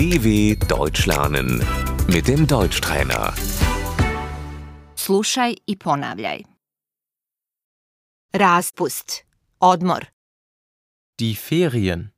DW 0.00 0.56
Deutsch 0.68 1.06
lernen 1.06 1.60
mit 2.08 2.24
dem 2.28 2.46
Deutschtrainer. 2.46 3.34
Slušaj 4.96 5.54
i 5.66 5.76
ponavljaj. 5.78 6.42
Raspust. 8.32 9.24
Odmor. 9.58 10.06
Die 11.18 11.36
Ferien. 11.36 12.10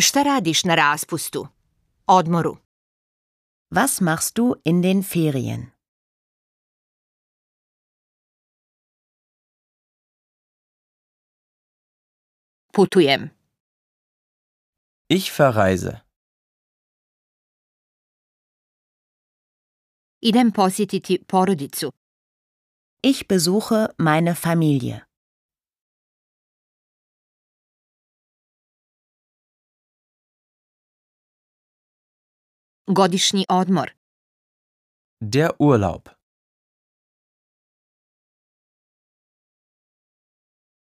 Šta 0.00 0.22
radiš 0.22 0.64
na 0.64 0.74
raspustu? 0.74 1.46
Odmoru. 2.06 2.56
Was 3.70 4.00
machst 4.00 4.36
du 4.36 4.54
in 4.64 4.82
den 4.82 5.02
Ferien? 5.02 5.66
Putujem. 12.72 13.43
Ich 15.08 15.30
verreise. 15.32 16.02
Idem 20.22 20.50
posjetiti 20.52 21.18
porodicu. 21.18 21.90
Ich 23.02 23.28
besuche 23.28 23.94
meine 23.98 24.34
Familie. 24.34 25.04
Godišnji 32.86 33.44
odmor. 33.48 33.90
Der 35.20 35.50
Urlaub. 35.60 36.08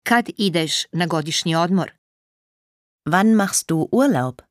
Kad 0.03 0.25
ideš 0.37 0.85
na 0.91 1.05
godišnji 1.07 1.55
odmor? 1.55 2.04
Wann 3.07 3.35
machst 3.35 3.69
du 3.69 3.87
Urlaub? 3.91 4.41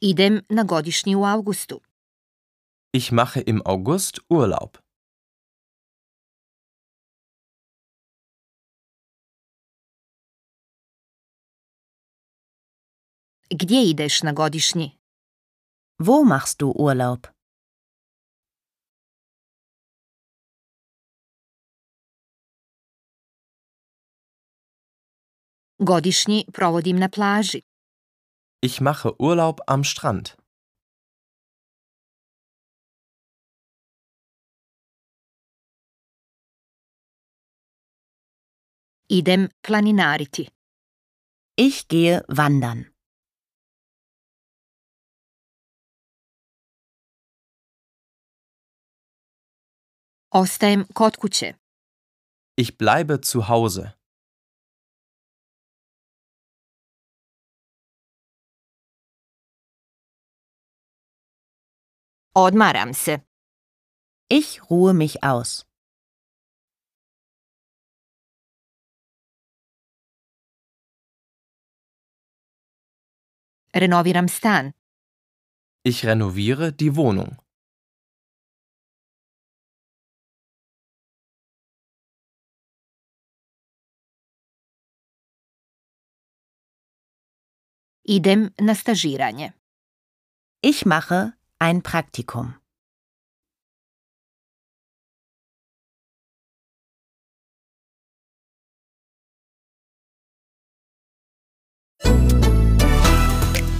Idem 0.00 0.40
na 0.50 0.62
godišnji 0.64 1.14
u 1.16 1.24
avgustu. 1.24 1.80
Ich 2.92 3.12
mache 3.12 3.42
im 3.46 3.62
August 3.64 4.18
Urlaub. 4.28 4.78
Gdje 13.50 13.90
ideš 13.90 14.22
na 14.22 14.32
godišnji? 14.32 14.98
Wo 15.98 16.24
machst 16.24 16.58
du 16.58 16.70
Urlaub? 16.70 17.37
Godišnji 25.80 26.44
provodim 26.52 26.98
na 26.98 27.08
plaži. 27.08 27.62
Ich 28.62 28.80
mache 28.80 29.10
Urlaub 29.18 29.60
am 29.66 29.84
Strand. 29.84 30.28
Idem 39.08 39.48
planinariti. 39.62 40.48
Ich 41.56 41.88
gehe 41.88 42.22
wandern. 42.28 42.84
Ostajem 50.30 50.84
kod 50.94 51.16
kuće. 51.16 51.54
Ich 52.56 52.76
bleibe 52.78 53.18
zu 53.22 53.40
Hause. 53.40 53.97
Odmaram 62.38 62.92
se. 62.94 63.14
Ich 64.28 64.70
ruhe 64.70 64.94
mich 64.94 65.24
aus. 65.24 65.66
Renoviram 73.74 74.28
stan. 74.28 74.72
Ich 75.82 76.06
renoviere 76.06 76.72
die 76.72 76.94
Wohnung. 76.94 77.36
Idem 88.04 88.50
na 88.60 88.74
stažiranje. 88.74 89.52
Ich 90.62 90.86
mache 90.86 91.37
ein 91.58 91.82
Praktikum. 91.82 92.54